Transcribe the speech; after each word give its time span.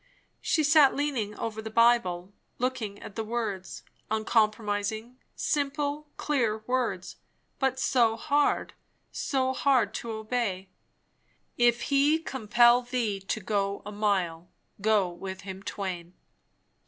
She 0.41 0.63
sat 0.63 0.95
leaning 0.95 1.35
over 1.37 1.61
the 1.61 1.69
Bible, 1.69 2.33
looking 2.57 2.97
at 3.03 3.15
the 3.15 3.23
words; 3.23 3.83
uncompromising, 4.09 5.19
simple, 5.35 6.07
clear 6.17 6.63
words, 6.65 7.17
but 7.59 7.79
so 7.79 8.17
hard, 8.17 8.73
so 9.11 9.53
hard, 9.53 9.93
to 9.93 10.09
obey! 10.09 10.69
"If 11.55 11.81
he 11.83 12.17
compel 12.17 12.81
thee 12.81 13.19
to 13.19 13.39
go 13.41 13.83
a 13.85 13.91
mile, 13.91 14.49
go 14.81 15.07
with 15.07 15.41
him 15.41 15.61
twain." 15.61 16.15